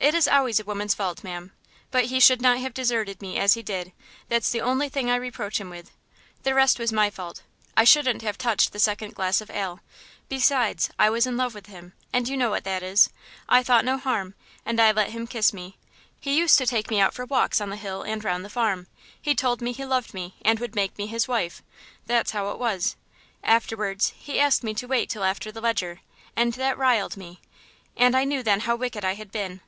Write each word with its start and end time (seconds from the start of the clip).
"It 0.00 0.14
is 0.14 0.28
always 0.28 0.60
a 0.60 0.64
woman's 0.64 0.94
fault, 0.94 1.24
ma'am. 1.24 1.52
But 1.90 2.04
he 2.04 2.20
should 2.20 2.40
not 2.40 2.58
have 2.58 2.72
deserted 2.72 3.20
me 3.20 3.36
as 3.36 3.54
he 3.54 3.64
did, 3.64 3.90
that's 4.28 4.48
the 4.48 4.60
only 4.60 4.88
thing 4.88 5.10
I 5.10 5.16
reproach 5.16 5.58
him 5.60 5.70
with, 5.70 5.90
the 6.44 6.54
rest 6.54 6.78
was 6.78 6.92
my 6.92 7.10
fault 7.10 7.42
I 7.76 7.82
shouldn't 7.82 8.22
have 8.22 8.38
touched 8.38 8.70
the 8.72 8.78
second 8.78 9.14
glass 9.16 9.40
of 9.40 9.50
ale. 9.50 9.80
Besides, 10.28 10.88
I 11.00 11.10
was 11.10 11.26
in 11.26 11.36
love 11.36 11.52
with 11.52 11.66
him, 11.66 11.94
and 12.12 12.28
you 12.28 12.36
know 12.36 12.48
what 12.48 12.62
that 12.62 12.80
is. 12.84 13.10
I 13.48 13.64
thought 13.64 13.84
no 13.84 13.98
harm, 13.98 14.34
and 14.64 14.80
I 14.80 14.92
let 14.92 15.10
him 15.10 15.26
kiss 15.26 15.52
me. 15.52 15.76
He 16.20 16.38
used 16.38 16.58
to 16.58 16.66
take 16.66 16.90
me 16.90 17.00
out 17.00 17.12
for 17.12 17.24
walks 17.26 17.60
on 17.60 17.68
the 17.70 17.74
hill 17.76 18.02
and 18.02 18.22
round 18.22 18.44
the 18.44 18.50
farm. 18.50 18.86
He 19.20 19.34
told 19.34 19.60
me 19.60 19.72
he 19.72 19.84
loved 19.84 20.14
me, 20.14 20.36
and 20.42 20.60
would 20.60 20.76
make 20.76 20.96
me 20.96 21.08
his 21.08 21.26
wife 21.26 21.60
that's 22.06 22.30
how 22.30 22.52
it 22.52 22.60
was. 22.60 22.94
Afterwards 23.42 24.12
he 24.16 24.38
asked 24.38 24.62
me 24.62 24.74
to 24.74 24.86
wait 24.86 25.10
till 25.10 25.24
after 25.24 25.50
the 25.50 25.60
Leger, 25.60 26.00
and 26.36 26.52
that 26.54 26.78
riled 26.78 27.16
me, 27.16 27.40
and 27.96 28.16
I 28.16 28.22
knew 28.22 28.44
then 28.44 28.60
how 28.60 28.76
wicked 28.76 29.04
I 29.04 29.14
had 29.14 29.32
been. 29.32 29.60